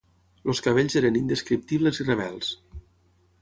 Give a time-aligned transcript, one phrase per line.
[0.53, 2.51] Els cabells eren indescriptibles i rebels.